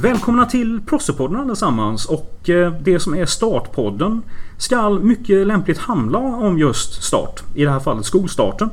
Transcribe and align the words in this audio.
Välkomna 0.00 0.46
till 0.46 0.80
Prossepodden 0.86 1.40
allesammans 1.40 2.06
och 2.06 2.50
eh, 2.50 2.72
det 2.72 3.00
som 3.00 3.14
är 3.14 3.26
Startpodden 3.26 4.22
ska 4.56 4.90
mycket 4.90 5.46
lämpligt 5.46 5.78
handla 5.78 6.18
om 6.18 6.58
just 6.58 7.02
start. 7.02 7.42
I 7.54 7.64
det 7.64 7.70
här 7.70 7.80
fallet 7.80 8.04
skolstarten. 8.04 8.70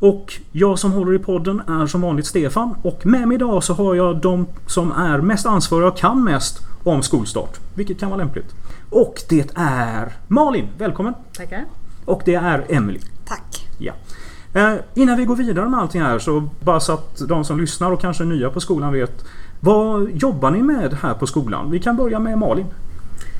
Och 0.00 0.32
jag 0.52 0.78
som 0.78 0.92
håller 0.92 1.14
i 1.14 1.18
podden 1.18 1.62
är 1.66 1.86
som 1.86 2.00
vanligt 2.00 2.26
Stefan 2.26 2.74
och 2.82 3.06
med 3.06 3.28
mig 3.28 3.34
idag 3.34 3.64
så 3.64 3.74
har 3.74 3.94
jag 3.94 4.20
de 4.20 4.46
som 4.66 4.92
är 4.92 5.18
mest 5.18 5.46
ansvariga 5.46 5.88
och 5.88 5.96
kan 5.96 6.24
mest 6.24 6.60
om 6.84 7.02
skolstart. 7.02 7.60
Vilket 7.74 8.00
kan 8.00 8.10
vara 8.10 8.18
lämpligt. 8.18 8.54
Och 8.90 9.22
det 9.28 9.50
är 9.54 10.12
Malin, 10.28 10.68
välkommen! 10.78 11.14
Tackar. 11.36 11.64
Och 12.04 12.22
det 12.24 12.34
är 12.34 12.66
Emily. 12.68 13.00
Tack. 13.24 13.68
Ja. 13.78 13.92
Eh, 14.56 14.74
innan 14.94 15.16
vi 15.16 15.24
går 15.24 15.36
vidare 15.36 15.68
med 15.68 15.80
allting 15.80 16.02
här 16.02 16.18
så 16.18 16.48
bara 16.60 16.80
så 16.80 16.92
att 16.92 17.28
de 17.28 17.44
som 17.44 17.60
lyssnar 17.60 17.92
och 17.92 18.00
kanske 18.00 18.24
är 18.24 18.26
nya 18.26 18.50
på 18.50 18.60
skolan 18.60 18.92
vet. 18.92 19.24
Vad 19.60 20.10
jobbar 20.10 20.50
ni 20.50 20.62
med 20.62 20.94
här 21.02 21.14
på 21.14 21.26
skolan? 21.26 21.70
Vi 21.70 21.80
kan 21.80 21.96
börja 21.96 22.18
med 22.18 22.38
Malin. 22.38 22.66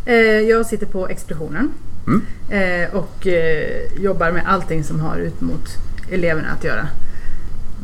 Eh, 0.07 0.15
jag 0.41 0.67
sitter 0.67 0.87
på 0.87 1.09
expeditionen 1.09 1.73
Mm. 2.07 2.23
eh, 2.51 2.95
och 2.95 3.27
eh, 3.27 3.93
jobbar 4.03 4.33
med 4.33 4.43
allting 4.47 4.85
som 4.85 5.01
har 5.01 5.17
ut 5.17 5.41
mot 5.41 5.69
eleverna 6.11 6.49
att 6.49 6.65
göra. 6.65 6.89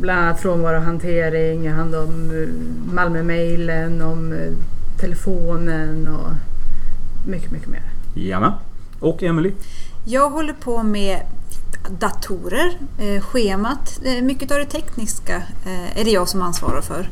Bland 0.00 0.20
annat 0.20 0.40
frånvarohantering, 0.40 1.64
jag 1.64 1.72
hand 1.74 1.94
om 1.94 2.32
Malmö-mailen, 2.92 4.02
om 4.02 4.34
telefonen 5.00 6.08
och 6.08 6.30
mycket, 7.28 7.50
mycket 7.50 7.68
mer. 7.68 7.82
Jajamän. 8.14 8.52
Och 9.00 9.22
Emily. 9.22 9.52
Jag 10.04 10.30
håller 10.30 10.52
på 10.52 10.82
med 10.82 11.20
datorer, 12.00 12.72
schemat. 13.20 14.00
Mycket 14.22 14.50
av 14.50 14.58
det 14.58 14.64
tekniska 14.64 15.42
är 15.94 16.04
det 16.04 16.10
jag 16.10 16.28
som 16.28 16.42
ansvarar 16.42 16.80
för. 16.80 17.08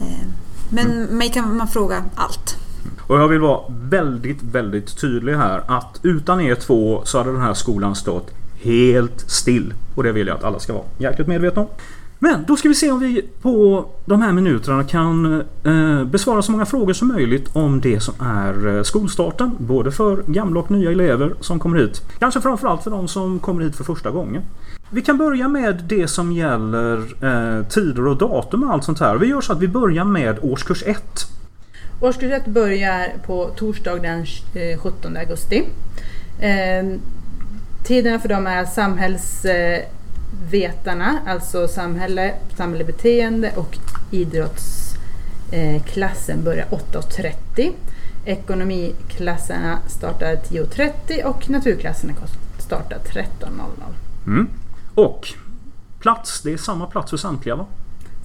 Eh, 0.00 0.26
men 0.70 1.02
mig 1.04 1.30
kan 1.30 1.56
man 1.56 1.68
fråga 1.68 2.04
allt. 2.14 2.56
Och 3.00 3.18
jag 3.18 3.28
vill 3.28 3.40
vara 3.40 3.60
väldigt, 3.68 4.42
väldigt 4.42 5.00
tydlig 5.00 5.34
här 5.34 5.62
att 5.66 6.00
utan 6.02 6.40
er 6.40 6.54
två 6.54 7.02
så 7.04 7.18
hade 7.18 7.32
den 7.32 7.40
här 7.40 7.54
skolan 7.54 7.94
stått 7.94 8.30
helt 8.62 9.30
still. 9.30 9.74
Och 9.94 10.02
det 10.02 10.12
vill 10.12 10.26
jag 10.26 10.36
att 10.36 10.44
alla 10.44 10.58
ska 10.58 10.72
vara 10.72 10.84
jäkligt 10.98 11.28
medvetna 11.28 11.62
om. 11.62 11.68
Men 12.18 12.44
då 12.46 12.56
ska 12.56 12.68
vi 12.68 12.74
se 12.74 12.90
om 12.90 13.00
vi 13.00 13.22
på 13.42 13.86
de 14.04 14.22
här 14.22 14.32
minuterna 14.32 14.84
kan 14.84 15.42
eh, 15.64 16.04
besvara 16.04 16.42
så 16.42 16.52
många 16.52 16.66
frågor 16.66 16.92
som 16.92 17.08
möjligt 17.08 17.48
om 17.52 17.80
det 17.80 18.00
som 18.00 18.14
är 18.20 18.76
eh, 18.76 18.82
skolstarten. 18.82 19.50
Både 19.58 19.92
för 19.92 20.22
gamla 20.26 20.60
och 20.60 20.70
nya 20.70 20.90
elever 20.90 21.34
som 21.40 21.58
kommer 21.58 21.78
hit. 21.78 22.02
Kanske 22.18 22.40
framförallt 22.40 22.82
för 22.82 22.90
de 22.90 23.08
som 23.08 23.38
kommer 23.38 23.62
hit 23.62 23.76
för 23.76 23.84
första 23.84 24.10
gången. 24.10 24.42
Vi 24.90 25.02
kan 25.02 25.18
börja 25.18 25.48
med 25.48 25.84
det 25.88 26.08
som 26.08 26.32
gäller 26.32 26.98
eh, 26.98 27.66
tider 27.66 28.06
och 28.06 28.16
datum 28.16 28.62
och 28.62 28.72
allt 28.72 28.84
sånt 28.84 29.00
här. 29.00 29.16
Vi 29.16 29.26
gör 29.26 29.40
så 29.40 29.52
att 29.52 29.60
vi 29.60 29.68
börjar 29.68 30.04
med 30.04 30.38
årskurs 30.42 30.82
1. 30.86 31.26
Årskurs 32.00 32.32
1 32.32 32.46
börjar 32.46 33.12
på 33.26 33.50
torsdag 33.56 33.94
den 33.94 34.26
eh, 34.54 34.78
17 34.78 35.16
augusti. 35.16 35.64
Eh, 36.40 36.98
tiderna 37.84 38.18
för 38.18 38.28
dem 38.28 38.46
är 38.46 38.64
samhälls... 38.64 39.44
Eh, 39.44 39.82
samhällsvetarna, 40.34 41.18
alltså 41.26 41.68
samhälle, 41.68 42.34
samhällsbeteende 42.56 43.52
och 43.56 43.78
idrottsklassen 44.10 46.44
börjar 46.44 46.66
8.30. 46.66 47.72
Ekonomiklasserna 48.24 49.78
startar 49.86 50.36
10.30 50.36 51.24
och 51.24 51.50
naturklasserna 51.50 52.12
startar 52.58 52.98
13.00. 52.98 53.50
Mm. 54.26 54.48
Och 54.94 55.28
plats, 56.00 56.42
det 56.42 56.52
är 56.52 56.56
samma 56.56 56.86
plats 56.86 57.10
för 57.10 57.16
samtliga 57.16 57.56
va? 57.56 57.66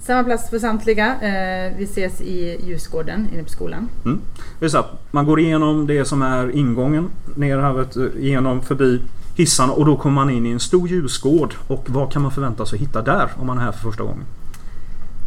Samma 0.00 0.24
plats 0.24 0.50
för 0.50 0.58
samtliga. 0.58 1.06
Eh, 1.06 1.72
vi 1.78 1.84
ses 1.84 2.20
i 2.20 2.60
ljusgården 2.66 3.28
inne 3.32 3.42
på 3.42 3.48
skolan. 3.48 3.88
Mm. 4.04 4.20
Det 4.58 4.64
är 4.64 4.68
så 4.68 4.78
att 4.78 5.12
man 5.12 5.26
går 5.26 5.40
igenom 5.40 5.86
det 5.86 6.04
som 6.04 6.22
är 6.22 6.50
ingången 6.50 7.10
ner 7.34 7.58
här 7.58 7.86
igenom 8.18 8.62
förbi 8.62 9.00
hissarna 9.40 9.72
och 9.72 9.86
då 9.86 9.96
kommer 9.96 10.14
man 10.14 10.30
in 10.30 10.46
i 10.46 10.50
en 10.50 10.60
stor 10.60 10.88
ljusgård. 10.88 11.54
Och 11.66 11.84
vad 11.86 12.12
kan 12.12 12.22
man 12.22 12.30
förvänta 12.30 12.66
sig 12.66 12.76
att 12.76 12.82
hitta 12.82 13.02
där 13.02 13.28
om 13.36 13.46
man 13.46 13.58
är 13.58 13.62
här 13.62 13.72
för 13.72 13.78
första 13.78 14.02
gången? 14.02 14.24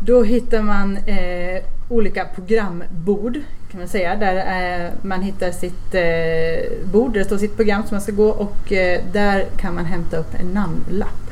Då 0.06 0.24
hittar 0.24 0.62
man 0.62 0.98
eh, 0.98 1.64
olika 1.90 2.26
programbord 2.26 3.42
kan 3.72 3.80
man 3.80 3.88
säga. 3.88 4.16
Där 4.16 4.36
eh, 4.36 4.92
man 5.02 5.22
hittar 5.22 5.52
sitt 5.52 5.96
eh, 5.96 6.92
bord 6.92 7.14
där 7.14 7.20
det 7.20 7.26
står 7.26 7.38
sitt 7.38 7.56
program 7.56 7.84
som 7.84 7.96
man 7.96 8.02
ska 8.02 8.12
gå 8.12 8.30
och 8.30 8.74
eh, 8.74 9.02
där 9.12 9.46
kan 9.58 9.76
man 9.76 9.86
hämta 9.86 10.18
upp 10.18 10.34
en 10.40 10.48
namnlapp. 10.48 11.23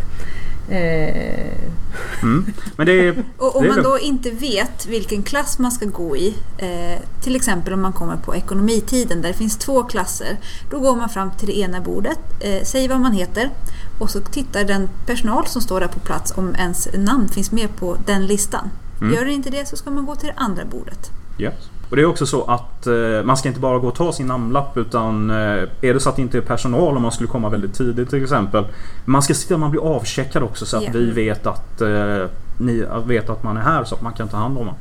Eh, 0.72 1.72
Mm. 2.24 2.54
Är... 2.78 3.24
Och 3.38 3.56
om 3.56 3.68
man 3.68 3.84
då 3.84 4.00
inte 4.00 4.32
vet 4.32 4.86
vilken 4.86 5.24
klass 5.24 5.60
man 5.60 5.72
ska 5.72 5.86
gå 5.86 6.18
i, 6.18 6.36
eh, 6.58 7.00
till 7.24 7.36
exempel 7.36 7.74
om 7.74 7.82
man 7.82 7.94
kommer 7.94 8.18
på 8.18 8.36
ekonomitiden 8.36 9.22
där 9.22 9.30
det 9.30 9.38
finns 9.38 9.58
två 9.58 9.84
klasser, 9.84 10.38
då 10.70 10.80
går 10.80 10.96
man 10.96 11.10
fram 11.10 11.32
till 11.32 11.48
det 11.48 11.58
ena 11.58 11.82
bordet, 11.82 12.20
eh, 12.40 12.64
säger 12.64 12.90
vad 12.90 13.00
man 13.00 13.12
heter 13.12 13.50
och 14.00 14.10
så 14.10 14.20
tittar 14.22 14.64
den 14.64 14.90
personal 15.06 15.48
som 15.48 15.62
står 15.62 15.80
där 15.80 15.88
på 15.88 16.00
plats 16.00 16.34
om 16.36 16.56
ens 16.56 16.88
namn 16.94 17.30
finns 17.30 17.52
med 17.52 17.76
på 17.76 17.98
den 18.06 18.26
listan. 18.26 18.70
Mm. 19.02 19.14
Gör 19.14 19.26
det 19.26 19.32
inte 19.32 19.50
det 19.50 19.68
så 19.68 19.76
ska 19.78 19.92
man 19.92 20.06
gå 20.06 20.16
till 20.16 20.28
det 20.28 20.36
andra 20.38 20.66
bordet. 20.66 21.12
Yes. 21.40 21.71
Och 21.92 21.98
det 21.98 22.02
är 22.02 22.06
också 22.06 22.26
så 22.26 22.44
att 22.44 22.88
eh, 22.88 23.24
man 23.24 23.38
ska 23.38 23.48
inte 23.50 23.60
bara 23.60 23.80
gå 23.80 23.88
och 23.88 23.96
ta 23.96 24.12
sin 24.14 24.28
namnlapp 24.28 24.78
utan 24.78 25.30
eh, 25.30 25.36
är 25.82 25.94
det 25.94 26.00
så 26.00 26.10
att 26.10 26.16
det 26.16 26.22
inte 26.22 26.38
är 26.38 26.42
personal 26.42 26.96
om 26.96 27.02
man 27.02 27.12
skulle 27.12 27.28
komma 27.30 27.50
väldigt 27.50 27.74
tidigt 27.74 28.10
till 28.10 28.24
exempel. 28.24 28.66
Man 29.06 29.22
ska 29.22 29.34
se 29.34 29.48
till 29.48 29.54
att 29.54 29.60
man 29.60 29.72
blir 29.72 29.96
avcheckad 29.96 30.44
också 30.44 30.66
så 30.66 30.78
att 30.78 30.84
Ja. 30.84 30.90
vi 30.94 31.12
vet 31.12 31.48
att 31.48 31.82
eh, 31.82 32.26
ni 32.58 32.86
vet 33.06 33.30
att 33.30 33.44
man 33.44 33.58
är 33.58 33.62
här 33.62 33.84
så 33.84 33.96
att 33.96 34.02
man 34.02 34.14
kan 34.14 34.28
ta 34.28 34.38
hand 34.38 34.58
om 34.58 34.68
en. 34.68 34.74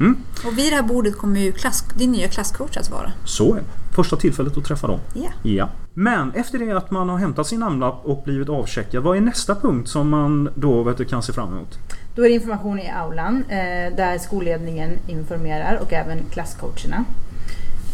Mm. 0.00 0.16
Och 0.46 0.58
vid 0.58 0.72
det 0.72 0.76
här 0.76 0.82
bordet 0.82 1.18
kommer 1.18 1.40
ju 1.40 1.52
klass, 1.52 1.84
din 1.96 2.12
nya 2.12 2.28
klasscoach 2.28 2.76
att 2.76 2.90
vara. 2.90 3.12
Så 3.24 3.52
är 3.54 3.56
det. 3.56 3.94
Första 3.94 4.16
tillfället 4.16 4.56
att 4.56 4.64
träffa 4.64 4.86
dem. 4.86 4.98
Ja. 5.14 5.30
Ja. 5.50 5.68
Men 5.94 6.32
efter 6.32 6.58
det 6.58 6.72
att 6.76 6.90
man 6.90 7.08
har 7.08 7.18
hämtat 7.18 7.46
sin 7.46 7.60
namnlapp 7.60 8.00
och 8.04 8.22
blivit 8.24 8.48
avcheckad. 8.48 9.02
Vad 9.02 9.16
är 9.16 9.20
nästa 9.20 9.54
punkt 9.54 9.88
som 9.88 10.08
man 10.08 10.48
då 10.54 10.82
vet 10.82 10.96
du, 10.96 11.04
kan 11.04 11.22
se 11.22 11.32
fram 11.32 11.48
emot? 11.48 11.78
då 12.16 12.24
är 12.24 12.28
det 12.28 12.34
information 12.34 12.78
i 12.78 12.90
aulan 12.90 13.44
eh, 13.48 13.96
där 13.96 14.18
skolledningen 14.18 14.90
informerar 15.06 15.78
och 15.82 15.92
även 15.92 16.18
klasscoacherna. 16.30 17.04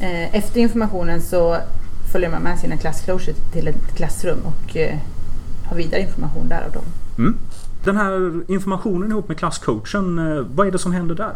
Eh, 0.01 0.35
efter 0.35 0.61
informationen 0.61 1.21
så 1.23 1.57
följer 2.13 2.31
man 2.31 2.43
med 2.43 2.59
sina 2.59 2.77
klasscoacher 2.77 3.35
till 3.53 3.69
ett 3.69 3.95
klassrum 3.97 4.39
och 4.45 4.77
eh, 4.77 4.99
har 5.65 5.77
vidare 5.77 6.01
information 6.01 6.49
där 6.49 6.63
av 6.67 6.73
dem. 6.73 6.83
Mm. 7.19 7.37
Den 7.85 7.97
här 7.97 8.41
informationen 8.51 9.11
ihop 9.11 9.29
med 9.29 9.37
klasscoachen. 9.39 10.19
eh, 10.19 10.45
Vad 10.55 10.67
är 10.67 10.71
det 10.71 10.79
som 10.79 10.93
händer 10.93 11.15
där? 11.15 11.33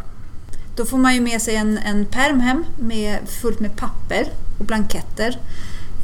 Då 0.76 0.84
får 0.84 0.98
man 0.98 1.14
ju 1.14 1.20
med 1.20 1.42
sig 1.42 1.56
en, 1.56 1.78
en 1.78 2.04
perm 2.04 2.40
hem 2.40 2.64
med, 2.76 3.18
fullt 3.42 3.60
med 3.60 3.76
papper 3.76 4.28
och 4.58 4.64
blanketter. 4.64 5.38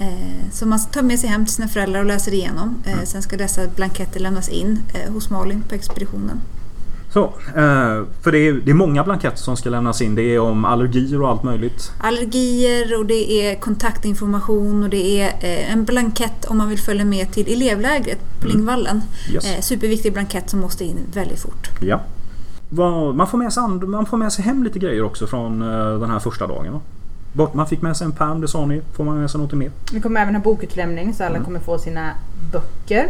Eh, 0.01 0.51
som 0.53 0.71
man 0.71 0.79
tar 0.93 1.03
med 1.03 1.19
sig 1.19 1.29
hem 1.29 1.45
till 1.45 1.55
sina 1.55 1.69
föräldrar 1.69 2.01
och 2.01 2.07
läser 2.07 2.35
igenom. 2.35 2.83
Eh, 2.87 3.03
sen 3.05 3.23
ska 3.23 3.37
dessa 3.37 3.61
blanketter 3.77 4.21
lämnas 4.21 4.49
in 4.49 4.83
eh, 4.95 5.13
hos 5.13 5.31
Malin 5.31 5.63
på 5.69 5.75
expeditionen. 5.75 6.41
Så, 7.13 7.25
eh, 7.57 8.05
för 8.23 8.33
det 8.33 8.39
är, 8.39 8.53
det 8.53 8.71
är 8.71 8.75
många 8.75 9.05
blanketter 9.05 9.37
som 9.37 9.57
ska 9.57 9.71
lämnas 9.71 10.03
in. 10.03 10.15
Det 10.15 10.23
är 10.23 10.39
om 10.39 10.65
allergier 10.65 11.23
och 11.23 11.29
allt 11.29 11.43
möjligt. 11.43 11.93
Allergier 12.01 12.99
och 12.99 13.07
det 13.07 13.33
är 13.33 13.55
kontaktinformation 13.55 14.83
och 14.83 14.91
det 14.91 15.21
är 15.21 15.29
eh, 15.41 15.73
en 15.73 15.85
blankett 15.85 16.45
om 16.45 16.59
man 16.59 16.69
vill 16.69 16.79
följa 16.79 17.05
med 17.05 17.33
till 17.33 17.53
elevlägret 17.53 18.19
på 18.41 18.47
Mm. 18.47 18.57
Lingvallen. 18.57 19.03
Yes. 19.33 19.45
Eh, 19.45 19.61
superviktig 19.61 20.13
blankett 20.13 20.51
som 20.51 20.61
måste 20.61 20.85
in 20.85 20.99
väldigt 21.15 21.41
fort. 21.41 21.69
Ja. 21.81 22.01
Vad- 22.71 23.15
Man 23.15 23.27
får, 23.27 23.39
med 23.39 23.53
sig 23.53 23.63
and, 23.63 23.85
man 23.89 24.07
får 24.07 24.17
med 24.17 24.33
sig 24.33 24.45
hem 24.45 24.63
lite 24.65 24.79
grejer 24.79 25.03
också 25.03 25.27
från 25.27 25.63
eh, 25.63 25.99
den 26.01 26.11
här 26.11 26.19
första 26.19 26.47
dagen. 26.47 26.73
va? 26.73 26.81
Bort, 27.33 27.55
man 27.55 27.67
fick 27.67 27.83
med 27.83 27.97
sig 27.97 28.05
en 28.05 28.13
pärm, 28.13 28.41
det 28.41 28.49
sa 28.49 28.67
ni. 28.67 28.83
Får 28.93 29.05
man 29.05 29.21
med 29.21 29.31
sig 29.31 29.41
något 29.41 29.53
mer? 29.53 29.71
Vi 29.93 30.01
kommer 30.01 30.21
även 30.23 30.35
ha 30.35 30.43
bokutlämning 30.43 31.15
så 31.15 31.25
alla 31.25 31.35
Mm. 31.35 31.45
kommer 31.45 31.61
få 31.61 31.79
sina 31.79 32.11
böcker. 32.53 33.09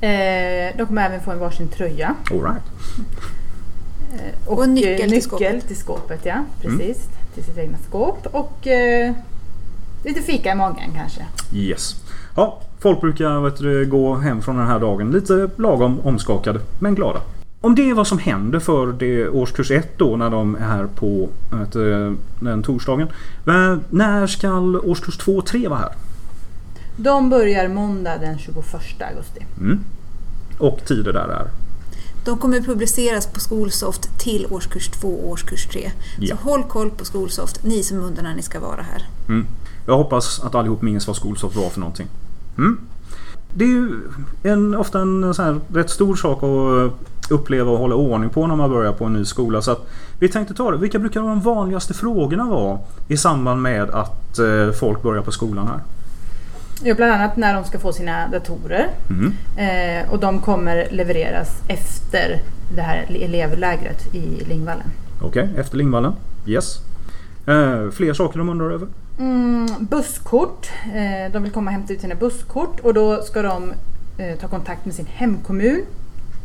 Eh, 0.00 0.76
de 0.76 0.86
kommer 0.86 1.06
även 1.06 1.20
få 1.20 1.30
en 1.30 1.38
varsin 1.38 1.68
tröja. 1.68 2.14
All 2.30 2.40
right. 2.42 2.62
Eh, 4.14 4.48
Och 4.52 4.64
en 4.64 4.74
nyckel 4.74 4.92
eh, 4.92 4.96
till 4.96 5.10
nyckel 5.10 5.22
skåpet. 5.22 5.66
till 5.68 5.76
skåpet. 5.76 6.20
Ja, 6.26 6.32
Mm. 6.34 6.46
precis. 6.78 7.08
Till 7.34 7.44
sitt 7.44 7.58
egna 7.58 7.78
skåp. 7.88 8.26
Och 8.32 8.66
eh, 8.66 9.12
lite 10.04 10.20
fika 10.22 10.52
i 10.52 10.54
magen 10.54 10.90
kanske. 10.94 11.26
Yes. 11.54 11.96
Ja, 12.36 12.58
folk 12.80 13.00
brukar 13.00 13.40
vet 13.40 13.56
du, 13.58 13.86
gå 13.86 14.14
hem 14.14 14.42
från 14.42 14.56
den 14.56 14.66
här 14.66 14.80
dagen 14.80 15.10
lite 15.10 15.50
lagom 15.56 16.00
omskakade, 16.04 16.60
men 16.78 16.94
glada. 16.94 17.20
Om 17.64 17.74
det 17.74 17.90
är 17.90 17.94
vad 17.94 18.06
som 18.06 18.18
händer 18.18 18.58
för 18.58 18.92
det 18.92 19.28
årskurs 19.28 19.70
1 19.70 19.98
då 19.98 20.16
när 20.16 20.30
de 20.30 20.54
är 20.54 20.60
här 20.60 20.86
på 20.86 21.28
vet 21.50 21.72
du, 21.72 22.16
den 22.40 22.62
torsdagen. 22.62 23.08
När 23.90 24.26
ska 24.26 24.50
årskurs 24.60 25.16
2 25.16 25.36
och 25.36 25.46
3 25.46 25.68
vara 25.68 25.78
här? 25.78 25.92
De 26.96 27.30
börjar 27.30 27.68
måndag 27.68 28.18
den 28.18 28.38
21 28.38 28.56
augusti. 29.00 29.46
Mm. 29.60 29.80
Och 30.58 30.84
tider 30.86 31.12
där 31.12 31.28
är? 31.28 31.46
De 32.24 32.38
kommer 32.38 32.60
publiceras 32.60 33.26
på 33.26 33.40
Skolsoft 33.40 34.18
till 34.18 34.46
årskurs 34.50 34.88
2 34.88 35.08
och 35.08 35.30
årskurs 35.30 35.66
3. 35.66 35.90
Ja. 36.18 36.36
Så 36.36 36.42
håll 36.48 36.62
koll 36.62 36.90
på 36.90 37.04
Skolsoft, 37.04 37.64
ni 37.64 37.82
som 37.82 37.98
undrar 37.98 38.22
när 38.22 38.34
ni 38.34 38.42
ska 38.42 38.60
vara 38.60 38.82
här. 38.82 39.02
Mm. 39.28 39.46
Jag 39.86 39.96
hoppas 39.96 40.40
att 40.40 40.54
allihop 40.54 40.82
minns 40.82 41.06
vad 41.06 41.16
skolsoft 41.16 41.56
var 41.56 41.70
för 41.70 41.80
någonting. 41.80 42.06
Mm. 42.58 42.80
Det 43.54 43.64
är 43.64 43.68
ju 43.68 44.00
en, 44.42 44.74
ofta 44.74 45.00
en 45.00 45.34
så 45.34 45.42
här 45.42 45.60
rätt 45.74 45.90
stor 45.90 46.16
sak 46.16 46.42
att 46.42 47.11
uppleva 47.32 47.70
och 47.70 47.78
hålla 47.78 47.94
ordning 47.94 48.30
på 48.30 48.46
när 48.46 48.56
man 48.56 48.70
börjar 48.70 48.92
på 48.92 49.04
en 49.04 49.12
ny 49.12 49.24
skola. 49.24 49.62
Så 49.62 49.76
vi 50.18 50.28
tänkte 50.28 50.54
ta 50.54 50.70
det. 50.70 50.76
Vilka 50.76 50.98
brukar 50.98 51.20
de 51.20 51.40
vanligaste 51.40 51.94
frågorna 51.94 52.44
vara 52.44 52.78
i 53.08 53.16
samband 53.16 53.62
med 53.62 53.90
att 53.90 54.38
eh, 54.38 54.70
folk 54.80 55.02
börjar 55.02 55.22
på 55.22 55.32
skolan 55.32 55.66
här? 55.66 55.80
Ja, 56.84 56.94
bland 56.94 57.12
annat 57.12 57.36
när 57.36 57.54
de 57.54 57.64
ska 57.64 57.78
få 57.78 57.92
sina 57.92 58.28
datorer. 58.28 58.88
Mm. 59.10 59.32
Eh, 59.56 60.12
och 60.12 60.18
de 60.18 60.38
kommer 60.40 60.88
levereras 60.90 61.48
efter 61.68 62.42
det 62.74 62.82
här 62.82 63.06
elevlägret 63.08 64.14
i 64.14 64.44
Lingvallen. 64.44 64.86
Okej, 65.22 65.48
efter 65.56 65.76
Lingvallen. 65.76 66.12
Yes. 66.46 66.78
Eh, 67.46 67.90
fler 67.90 68.14
saker 68.14 68.38
de 68.38 68.48
undrar 68.48 68.70
över? 68.70 68.88
Mm, 69.18 69.66
busskort. 69.80 70.70
Eh, 70.84 71.32
de 71.32 71.42
vill 71.42 71.52
komma 71.52 71.70
och 71.70 71.74
hämta 71.74 71.92
ut 71.92 72.00
sina 72.00 72.14
busskort 72.14 72.80
och 72.80 72.94
då 72.94 73.22
ska 73.22 73.42
de 73.42 73.72
eh, 74.18 74.38
ta 74.38 74.48
kontakt 74.48 74.84
med 74.84 74.94
sin 74.94 75.06
hemkommun. 75.06 75.82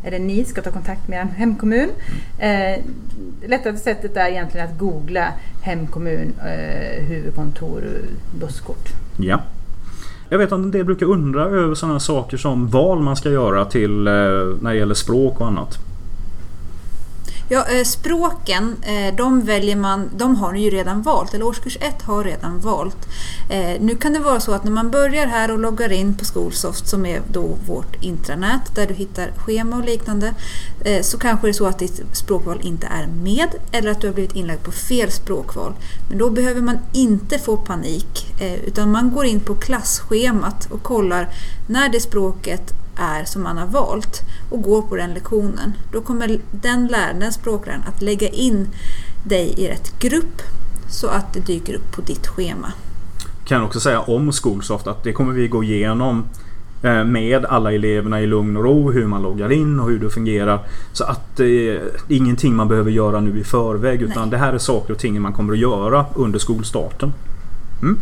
Eller 0.03 0.19
ni 0.19 0.45
ska 0.45 0.61
ta 0.61 0.71
kontakt 0.71 1.07
med 1.07 1.19
er 1.19 1.27
hemkommun. 1.37 1.89
Eh, 2.39 2.83
lättaste 3.47 3.77
sättet 3.77 4.17
är 4.17 4.27
egentligen 4.27 4.67
att 4.67 4.77
googla 4.77 5.33
hemkommun, 5.61 6.33
eh, 6.39 7.03
huvudkontor, 7.03 7.83
busskort. 8.39 8.89
Ja. 9.17 9.41
Jag 10.29 10.37
vet 10.37 10.51
att 10.51 10.59
en 10.59 10.71
del 10.71 10.85
brukar 10.85 11.05
undra 11.05 11.45
över 11.45 11.75
sådana 11.75 11.99
saker 11.99 12.37
som 12.37 12.67
val 12.67 12.99
man 12.99 13.15
ska 13.15 13.29
göra 13.29 13.65
till 13.65 14.07
eh, 14.07 14.13
när 14.61 14.69
det 14.69 14.75
gäller 14.75 14.93
språk 14.93 15.41
och 15.41 15.47
annat. 15.47 15.77
Ja, 17.49 17.65
eh, 17.65 17.83
språken, 17.83 18.75
eh, 18.81 19.15
de 19.15 19.41
väljer 19.41 19.75
man, 19.75 20.09
de 20.17 20.35
har 20.35 20.51
ni 20.51 20.63
ju 20.63 20.69
redan 20.69 21.01
valt, 21.01 21.33
eller 21.33 21.45
årskurs 21.45 21.77
1 21.81 22.01
har 22.01 22.23
redan 22.23 22.59
valt. 22.59 23.07
Eh, 23.49 23.81
nu 23.81 23.95
kan 23.95 24.13
det 24.13 24.19
vara 24.19 24.39
så 24.39 24.51
att 24.51 24.63
när 24.63 24.71
man 24.71 24.91
börjar 24.91 25.27
här 25.27 25.51
och 25.51 25.59
loggar 25.59 25.91
in 25.91 26.17
på 26.17 26.25
Skolsoft 26.25 26.87
som 26.87 27.05
är 27.05 27.21
då 27.31 27.57
vårt 27.67 28.03
intranät 28.03 28.75
där 28.75 28.87
du 28.87 28.93
hittar 28.93 29.31
schema 29.37 29.77
och 29.77 29.85
liknande 29.85 30.33
så 31.01 31.17
kanske 31.17 31.47
det 31.47 31.51
är 31.51 31.53
så 31.53 31.65
att 31.65 31.79
ditt 31.79 32.01
språkval 32.13 32.59
inte 32.63 32.87
är 32.87 33.07
med 33.07 33.49
eller 33.71 33.91
att 33.91 34.01
du 34.01 34.07
har 34.07 34.13
blivit 34.13 34.35
inlagd 34.35 34.63
på 34.63 34.71
fel 34.71 35.11
språkval. 35.11 35.73
Men 36.09 36.17
då 36.17 36.29
behöver 36.29 36.61
man 36.61 36.77
inte 36.93 37.39
få 37.39 37.57
panik 37.57 38.33
utan 38.65 38.91
man 38.91 39.11
går 39.11 39.25
in 39.25 39.39
på 39.39 39.55
klasschemat 39.55 40.67
och 40.71 40.83
kollar 40.83 41.29
när 41.67 41.89
det 41.89 41.99
språket 41.99 42.73
är 42.99 43.25
som 43.25 43.43
man 43.43 43.57
har 43.57 43.67
valt 43.67 44.21
och 44.49 44.61
går 44.61 44.81
på 44.81 44.95
den 44.95 45.13
lektionen. 45.13 45.73
Då 45.91 46.01
kommer 46.01 46.39
den 46.51 46.87
läraren, 46.87 47.19
den 47.19 47.31
språkläraren 47.31 47.83
att 47.87 48.01
lägga 48.01 48.27
in 48.27 48.67
dig 49.23 49.53
i 49.57 49.67
rätt 49.67 49.99
grupp 49.99 50.41
så 50.89 51.07
att 51.07 51.33
det 51.33 51.39
dyker 51.39 51.73
upp 51.73 51.91
på 51.91 52.01
ditt 52.01 52.27
schema. 52.27 52.71
Kan 53.45 53.63
också 53.63 53.79
säga 53.79 53.99
om 53.99 54.31
Skolsoft 54.31 54.87
att 54.87 55.03
det 55.03 55.13
kommer 55.13 55.33
vi 55.33 55.47
gå 55.47 55.63
igenom 55.63 56.23
eh, 56.83 57.03
med 57.03 57.45
alla 57.45 57.73
eleverna 57.73 58.21
i 58.21 58.27
lugn 58.27 58.57
och 58.57 58.63
ro 58.63 58.91
hur 58.91 59.07
man 59.07 59.21
loggar 59.21 59.51
in 59.51 59.79
och 59.79 59.89
hur 59.89 59.99
det 59.99 60.09
fungerar. 60.09 60.59
Så 60.93 61.03
att 61.03 61.39
eh, 61.39 61.45
det 61.45 61.71
är 61.75 61.91
ingenting 62.07 62.55
man 62.55 62.67
behöver 62.67 62.91
göra 62.91 63.19
nu 63.19 63.39
i 63.39 63.43
förväg 63.43 64.01
utan 64.01 64.21
Nej. 64.21 64.31
det 64.31 64.37
här 64.37 64.53
är 64.53 64.57
saker 64.57 64.93
och 64.93 64.99
ting 64.99 65.21
man 65.21 65.33
kommer 65.33 65.53
att 65.53 65.59
göra 65.59 66.05
under 66.15 66.39
skolstarten. 66.39 67.13
Mm. 67.81 67.99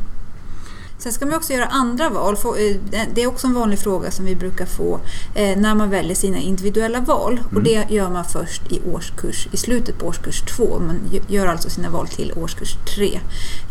Sen 0.97 1.11
ska 1.13 1.25
man 1.25 1.35
också 1.35 1.53
göra 1.53 1.65
andra 1.65 2.09
val. 2.09 2.33
Eh, 2.35 2.77
det- 3.13 3.23
är 3.23 3.27
också 3.27 3.47
en 3.47 3.53
vanlig 3.53 3.79
fråga 3.79 4.11
som 4.11 4.25
vi 4.25 4.35
brukar 4.35 4.65
få 4.65 4.99
eh, 5.35 5.57
när 5.57 5.75
man 5.75 5.89
väljer 5.89 6.15
sina 6.15 6.37
individuella 6.37 6.99
val. 6.99 7.39
Och 7.55 7.63
det 7.63 7.85
gör 7.89 8.09
man 8.09 8.25
först 8.25 8.71
i 8.71 8.81
årskurs, 8.93 9.47
i 9.51 9.57
slutet 9.57 9.99
på 9.99 10.05
årskurs 10.07 10.41
två. 10.41 10.79
Man 10.79 10.99
gö- 11.11 11.23
gör 11.27 11.47
alltså 11.47 11.69
sina 11.69 11.89
val 11.89 12.07
till 12.07 12.33
årskurs 12.35 12.75
tre. 12.95 13.19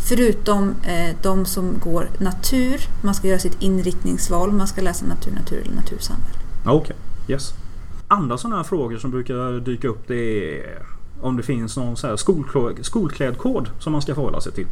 Förutom 0.08 0.74
eh, 0.86 1.16
de 1.22 1.46
som 1.46 1.78
går 1.84 2.10
natur, 2.18 2.80
man 3.02 3.14
ska 3.14 3.28
göra 3.28 3.38
sitt 3.38 3.62
inriktningsval, 3.62 4.52
man 4.52 4.66
ska 4.68 4.80
läsa 4.82 5.06
natur, 5.06 5.32
natur 5.32 5.60
eller 5.64 5.74
natursamhälle. 5.76 6.38
Okej, 6.66 6.96
yes. 7.28 7.52
Andra 8.08 8.38
sådana 8.38 8.56
här 8.56 8.64
frågor 8.64 8.98
som 8.98 9.10
brukar 9.10 9.60
dyka 9.60 9.88
upp 9.88 10.08
det 10.08 10.58
är 10.60 10.82
om 11.22 11.36
det 11.36 11.42
finns 11.42 11.76
någon 11.76 11.96
så 11.96 12.06
här 12.06 12.16
skolklä- 12.16 12.82
skolklädkod 12.82 13.70
som 13.80 13.92
man 13.92 14.02
ska 14.02 14.14
förhålla 14.14 14.40
sig 14.40 14.52
till. 14.52 14.66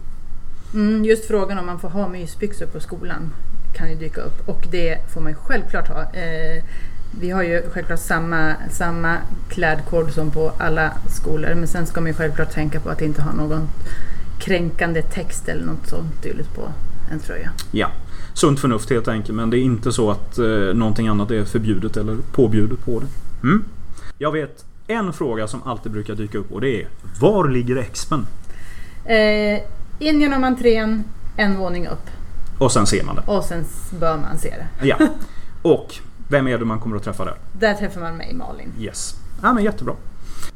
Mm, 0.75 1.05
just 1.05 1.25
frågan 1.29 1.59
om 1.59 1.67
man 1.67 1.79
får 1.79 1.89
ha 1.89 2.09
mysbyxor 2.09 2.67
på 2.67 2.81
skolan 2.81 3.33
kan 3.75 3.91
ju 3.91 3.97
dyka 3.97 4.21
upp 4.21 4.49
och 4.49 4.67
det 4.71 4.99
får 5.15 5.21
man 5.21 5.33
ju 5.33 5.37
självklart 5.37 5.89
ha. 5.89 6.01
Eh, 6.01 6.65
vi 7.21 7.31
har 7.31 7.43
ju 7.43 7.63
självklart 7.71 8.01
samma, 8.01 8.55
samma 8.71 9.17
klädkod 9.49 10.13
som 10.13 10.31
på 10.31 10.53
alla 10.59 10.93
skolor 11.09 11.55
men 11.55 11.69
sen 11.69 11.87
ska 11.87 12.01
man 12.01 12.11
ju 12.11 12.15
självklart 12.15 12.51
tänka 12.51 12.81
på 12.81 12.89
att 12.89 13.03
inte 13.03 13.23
ha 13.23 13.33
någon 13.33 13.69
kränkande 14.41 15.03
text 15.03 15.49
eller 15.49 15.65
något 15.65 15.87
sånt 15.89 16.23
dylikt 16.23 16.55
på 16.55 16.69
en 17.13 17.21
tröja. 17.21 17.51
Ja, 17.73 17.91
sunt 18.35 18.61
förnuft 18.61 18.91
helt 18.91 19.09
enkelt. 19.09 19.37
Men 19.37 19.51
det 19.51 19.59
är 19.59 19.63
inte 19.63 19.93
så 19.93 20.11
att 20.11 20.39
eh, 20.39 20.47
någonting 20.75 21.09
annat 21.09 21.31
är 21.31 21.45
förbjudet 21.45 21.97
eller 21.97 22.17
påbjudet 22.33 22.85
på 22.85 23.01
det. 23.01 23.07
Mm. 23.43 23.65
Jag 24.19 24.33
vet 24.33 24.65
en 24.87 25.13
fråga 25.13 25.47
som 25.49 25.63
alltid 25.63 25.93
brukar 25.93 26.15
dyka 26.15 26.39
upp 26.39 26.53
och 26.53 26.61
det 26.61 26.83
är 26.83 26.89
Var 27.21 27.49
ligger 27.49 27.77
expen? 27.77 28.27
Eh, 29.05 29.61
in 30.03 30.21
genom 30.21 30.45
entrén, 30.45 31.05
en 31.37 31.57
våning 31.59 31.87
upp 31.89 32.11
Och 32.59 32.73
sen 32.73 32.87
ser 32.87 33.05
man 33.05 33.17
det. 33.17 33.23
och 33.27 33.45
sen 33.45 33.65
bör 34.01 34.17
man 34.17 34.39
se 34.39 34.49
det. 34.51 34.87
Ja. 34.87 34.97
Och 35.63 35.95
vem 36.29 36.49
är 36.49 36.59
det 36.59 36.65
man 36.65 36.81
kommer 36.81 36.97
att 36.97 37.05
träffa 37.05 37.25
där? 37.25 37.35
Där 37.53 37.75
träffar 37.75 38.01
man 38.01 38.17
mig, 38.17 38.35
Malin. 38.35 38.73
Yes. 38.79 39.15
Ja 39.43 39.53
men 39.53 39.65
jättebra. 39.65 39.95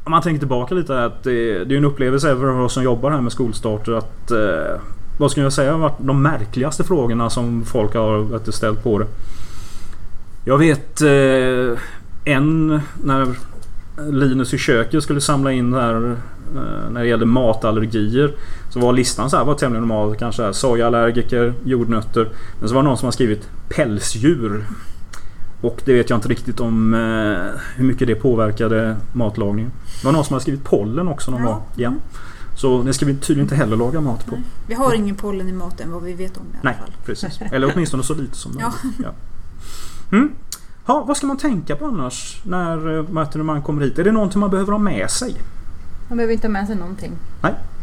Om 0.04 0.10
man 0.10 0.22
tänker 0.22 0.38
tillbaka 0.38 0.75
lite 0.75 1.04
att 1.04 1.22
det, 1.22 1.64
det 1.64 1.75
är 1.75 1.78
en 1.78 1.84
upplevelse 1.84 2.37
för 2.37 2.60
oss 2.60 2.72
som 2.72 2.82
jobbar 2.82 3.10
här 3.10 3.20
med 3.20 3.32
skolstarter 3.32 3.93
att 3.93 4.31
eh, 4.31 4.81
vad 5.19 5.31
ska 5.31 5.40
jag 5.40 5.52
säga 5.52 5.72
har 5.72 5.78
varit 5.78 5.98
de 5.98 6.22
märkligaste 6.22 6.84
frågorna 6.84 7.31
som 7.31 7.64
folk 7.64 7.94
har 7.94 8.50
ställt 8.50 8.82
på 8.82 8.98
det. 8.98 9.06
Jag 10.44 10.58
vet 10.58 11.00
eh, 11.02 11.78
en 12.25 12.81
när 13.04 13.34
Linus 14.10 14.54
i 14.54 14.58
köket 14.58 15.02
skulle 15.02 15.20
samla 15.20 15.52
in 15.52 15.75
här 15.75 16.10
eh, 16.10 16.16
när 16.90 17.00
det 17.00 17.06
gällde 17.08 17.26
matallergier. 17.26 18.34
Så 18.70 18.81
var 18.81 18.93
listan 18.93 19.31
så 19.31 19.37
här 19.37 19.44
var 19.44 19.54
tämligen 19.54 19.88
normal. 19.88 20.16
Kanske 20.16 20.43
här, 20.43 20.52
sojaallergiker, 20.52 21.54
jordnötter. 21.64 22.28
Men 22.60 22.69
så 22.69 22.75
var 22.75 22.82
det 22.82 22.88
någon 22.88 22.98
som 22.98 23.06
har 23.06 23.12
skrivit 23.12 23.48
pälsdjur. 23.69 24.66
Och 25.60 25.82
det 25.84 25.93
vet 25.93 26.10
jag 26.10 26.16
inte 26.16 26.28
riktigt 26.28 26.60
om 26.60 26.94
eh, 26.94 27.00
hur 27.76 27.84
mycket 27.84 28.08
det 28.08 28.14
påverkade 28.14 28.96
matlagningen. 29.12 29.70
Det 30.00 30.04
var 30.06 30.12
någon 30.12 30.25
som 30.25 30.34
har 30.34 30.40
skrivit 30.40 30.64
pollen 30.64 31.08
också 31.08 31.31
någon 31.31 31.40
Ja. 31.43 31.46
gång. 31.46 31.62
Ja. 31.76 31.93
Så 32.56 32.82
det 32.82 32.93
ska 32.93 33.06
vi 33.06 33.14
tydligen 33.16 33.44
inte 33.44 33.54
heller 33.54 33.76
laga 33.76 34.00
mat 34.00 34.26
på. 34.26 34.34
Nej. 34.34 34.44
Vi 34.66 34.75
har 34.75 34.94
ingen 34.94 35.14
pollen 35.16 35.48
i 35.48 35.52
maten 35.52 35.93
vad 35.93 36.02
vi 36.02 36.12
vet 36.12 36.37
om 36.37 36.43
i 36.43 36.46
alla 36.52 36.60
Nej, 36.70 36.75
fall. 36.81 36.93
precis. 37.04 37.40
Eller 37.52 37.72
åtminstone 37.75 38.02
så 38.02 38.14
lite 38.14 38.37
som 38.37 38.52
möjligt. 38.54 38.98
Ja. 39.02 39.12
Mm. 40.16 40.31
Ja, 40.87 41.04
vad 41.08 41.16
ska 41.16 41.26
man 41.26 41.37
tänka 41.37 41.76
på 41.76 41.87
annars 41.87 42.40
när 42.44 42.98
eh, 43.37 43.43
man 43.43 43.62
kommer 43.62 43.82
hit? 43.82 43.98
Är 43.98 44.04
det 44.04 44.12
någonting 44.12 44.40
man 44.40 44.50
behöver 44.50 44.72
ha 44.72 44.78
med 44.78 45.10
sig? 45.10 45.34
Man 46.08 46.17
behöver 46.17 46.35
inte 46.35 46.47
ha 46.47 46.53
med 46.53 46.67
sig 46.67 46.77
någonting. 46.77 47.13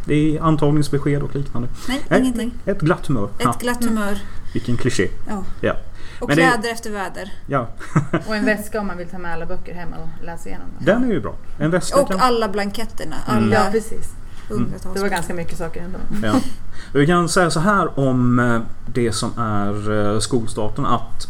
Det 0.06 0.38
är 0.38 0.42
antagningsbesked 0.42 1.22
och 1.24 1.36
liknande. 1.36 1.68
Nej, 1.88 2.02
Nej. 2.10 2.20
ingenting. 2.20 2.54
Ett 2.66 2.80
glatt 2.82 3.08
humör. 3.08 3.26
Ett 3.26 3.32
Ja, 3.44 3.56
glatt 3.60 3.84
humör. 3.84 4.18
vilken 4.54 4.78
kliché. 4.78 5.08
Ja. 5.30 5.44
Ja. 5.62 5.74
Och 6.20 6.28
Men 6.28 6.38
det- 6.38 6.44
kläder 6.52 6.70
efter 6.72 6.92
väder. 6.92 7.34
Ja, 7.48 7.70
Och 8.28 8.36
en 8.36 8.46
väska 8.46 8.80
om 8.80 8.88
man 8.88 8.98
vill 8.98 9.08
ta 9.08 9.18
med 9.18 9.34
alla 9.34 9.46
böcker 9.46 9.74
hem 9.74 9.90
och 9.94 10.26
läsa 10.26 10.50
igenom 10.50 10.68
dem. 10.78 10.86
den 10.86 11.04
är 11.04 11.14
ju 11.14 11.22
bra. 11.22 11.36
En 11.60 11.72
väska 11.72 12.02
Och 12.02 12.08
kan... 12.12 12.20
alla 12.20 12.50
blanketterna. 12.50 13.16
Mm. 13.30 13.44
Alla 13.44 13.56
Ja, 13.56 13.62
precis. 13.72 14.12
hundratals. 14.50 14.94
Det 14.96 15.02
var 15.02 15.10
ganska 15.10 15.34
mycket 15.34 15.58
saker 15.58 15.82
ändå. 15.82 16.28
Ja. 16.28 16.34
Vi 16.94 17.06
kan 17.08 17.30
säga 17.30 17.52
så 17.52 17.60
här 17.60 18.00
om 18.00 18.40
eh, 18.40 18.60
det 18.94 19.12
som 19.12 19.32
är 19.40 20.12
eh, 20.14 20.20
skolstarten 20.20 20.86
att 20.86 21.28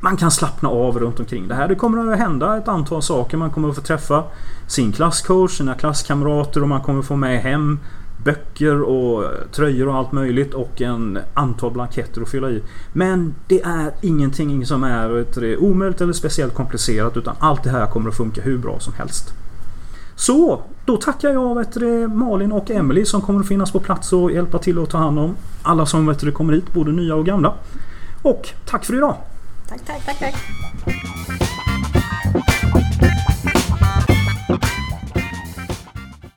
man 0.00 0.16
kan 0.16 0.30
slappna 0.30 0.68
av 0.68 0.98
runt 0.98 1.20
omkring 1.20 1.48
det 1.48 1.54
här. 1.54 1.68
Det 1.68 1.74
kommer 1.74 2.12
att 2.12 2.18
hända 2.18 2.56
ett 2.56 2.68
antal 2.68 3.02
saker. 3.02 3.36
Man 3.36 3.50
kommer 3.50 3.68
att 3.68 3.74
få 3.74 3.80
träffa 3.80 4.24
sin 4.66 4.92
klasscoach, 4.92 5.56
sina 5.56 5.74
klasskamrater 5.74 6.62
och 6.62 6.68
man 6.68 6.80
kommer 6.80 7.02
få 7.02 7.16
med 7.16 7.40
hem 7.40 7.78
böcker 8.24 8.82
och 8.82 9.24
eh, 9.24 9.30
tröjor 9.52 9.88
och 9.88 9.94
allt 9.94 10.12
möjligt 10.12 10.54
och 10.54 10.80
en 10.80 11.18
antal 11.34 11.70
blanketter 11.70 12.22
att 12.22 12.28
fylla 12.28 12.50
i. 12.50 12.62
Men 12.92 13.34
det 13.46 13.62
är 13.62 13.92
ingenting 14.00 14.66
som 14.66 14.84
är 14.84 15.56
omöjligt 15.58 16.00
eller 16.00 16.12
speciellt 16.12 16.54
komplicerat 16.54 17.16
utan 17.16 17.36
allt 17.38 17.62
det 17.62 17.70
här 17.70 17.86
kommer 17.86 18.08
att 18.08 18.16
funka 18.16 18.42
hur 18.42 18.58
bra 18.58 18.80
som 18.80 18.92
helst. 18.92 19.34
Så, 20.16 20.62
då 20.84 20.96
tackar 20.96 21.30
jag 21.30 21.54
vet 21.54 21.72
du, 21.72 22.08
Malin 22.08 22.52
och 22.52 22.70
Emily 22.70 23.04
som 23.04 23.20
kommer 23.20 23.40
att 23.40 23.48
finnas 23.48 23.72
på 23.72 23.80
plats 23.80 24.12
och 24.12 24.32
hjälpa 24.32 24.58
till 24.58 24.78
att 24.78 24.90
ta 24.90 24.98
hand 24.98 25.18
om 25.18 25.36
alla 25.62 25.86
som 25.86 26.06
vet 26.06 26.18
du, 26.18 26.32
kommer 26.32 26.52
hit, 26.52 26.72
både 26.72 26.92
nya 26.92 27.14
och 27.14 27.26
gamla. 27.26 27.54
Och 28.22 28.48
tack 28.66 28.84
för 28.84 28.94
idag! 28.94 29.16
Tack, 29.70 29.84
tack. 29.84 30.18
Tack, 30.18 30.34
tack. 30.34 31.49